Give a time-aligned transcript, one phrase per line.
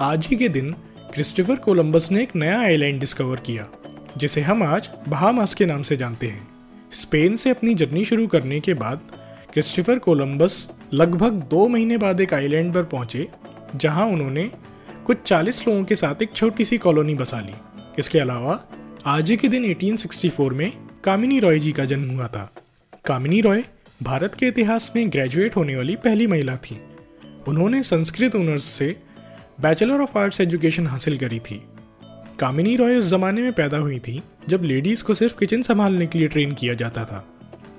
[0.00, 0.72] आज ही के दिन
[1.14, 3.66] क्रिस्टोफर कोलंबस ने एक नया आइलैंड डिस्कवर किया,
[4.16, 6.48] जिसे हम आज बहामास के नाम से जानते हैं।
[6.92, 9.00] स्पेन से अपनी जर्नी शुरू करने के बाद
[9.52, 13.28] क्रिस्टोफर कोलंबस लगभग दो महीने बाद एक आइलैंड पर पहुँचे,
[13.76, 14.50] जहाँ उन्होंने
[15.06, 17.54] कुछ 40 लोगों के साथ एक छोटी सी कॉलोनी बसा ली।
[17.98, 18.64] इसके अलावा,
[19.06, 20.72] आज ही के दिन 1864 में
[21.04, 22.52] कामिनी रॉय जी का जन्म हुआ था।
[23.04, 23.64] कामिनी रॉय
[24.02, 26.80] भारत के इतिहास में ग्रेजुएट होने वाली पहली महिला थी।
[27.48, 29.05] उन्होंने संस्कृत ऑनर्स से
[29.60, 31.62] बैचलर ऑफ़ आर्ट्स एजुकेशन हासिल करी थी।
[32.40, 36.18] कामिनी रॉय उस जमाने में पैदा हुई थी, जब लेडीज़ को सिर्फ़ किचन संभालने के
[36.18, 37.28] लिए ट्रेन किया जाता था।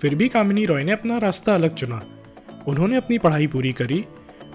[0.00, 2.06] फिर भी कामिनी रॉय ने अपना रास्ता अलग चुना।
[2.68, 4.04] उन्होंने अपनी पढ़ाई पूरी करी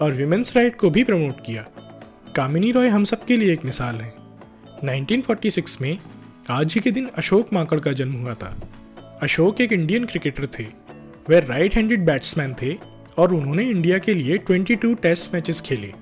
[0.01, 1.62] और विमेंस राइट को भी प्रमोट किया।
[2.35, 4.13] कामिनी रॉय हम सब के लिए एक मिसाल है।
[4.84, 5.97] 1946 में
[6.50, 8.57] आज ही के दिन अशोक माकड़ का जन्म हुआ था।
[9.22, 10.63] अशोक एक इंडियन क्रिकेटर थे।
[11.29, 12.78] वे राइट हैंडेड बैट्समैन थे
[13.17, 15.94] और उन्होंने इंडिया के लिए 22 टेस्ट मैचेस खेले।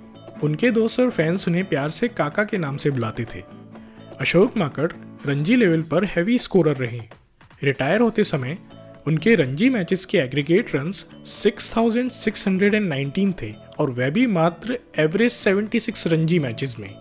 [0.44, 3.44] उनके दोस्त और फैंस उन्हें प्यार से काका के नाम से बुलाते थे।
[4.20, 4.92] अशोक माकड़
[5.26, 7.02] रणजी लेवल पर हैवी स्कोरर रहे।
[7.64, 8.58] रिटायर होते समय
[9.08, 16.40] उनके रणजी मैचेस के एग्रीगेट रन्स 6,619 थे और वह भी मात्र एवरेज 76 रणजी
[16.40, 16.96] मैचेस में।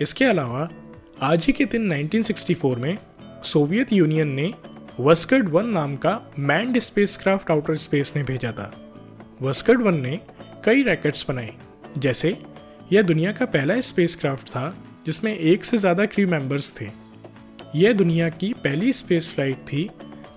[0.00, 0.68] इसके अलावा
[1.22, 2.98] आज ही के दिन 1964 में
[3.44, 4.54] सोवियत यूनियन ने
[5.00, 8.96] वस्कर्ड वन नाम का मैंड स्पेसक्राफ्ट आउटर स्पेस में भेजा था।
[9.42, 10.20] वस्कर्ड वन ने
[10.64, 11.54] कई रैकेट्स बनाए
[11.98, 12.38] जैसे
[12.92, 14.74] यह दुनिया का पहला स्पेसक्राफ्ट था,
[15.06, 16.86] जिसमें एक से ज़्यादा क्रू मेंबर्स थे।
[17.74, 19.88] यह दुनिया की पहली स्पेस फ़्लाइट थी,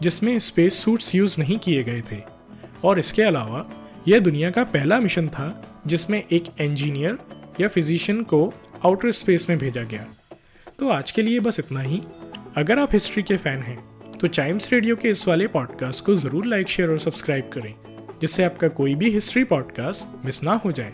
[0.02, 2.18] जिसमें स्पेस सूट्स यूज़ नहीं किए गए थे।
[2.84, 3.66] और इसके अलावा,
[4.08, 7.18] यह दुनिया का पहला मिशन था, जिसमें एक इंजीनियर
[7.60, 8.42] या फिजिशियन को
[8.86, 10.06] आउटर स्पेस में भेजा गया।
[10.80, 12.02] तो आज के लिए बस इतना ही।
[12.58, 13.78] अगर आप हिस्ट्री के फ़ैन हैं
[14.20, 17.74] तो चाइम्स रेडियो के इस वाले पॉडकास्ट को ज़रूर लाइक शेयर और सब्सक्राइब करें,
[18.22, 20.94] जिससे आपका कोई भी हिस्ट्री पॉडकास्ट मिस ना हो जाए।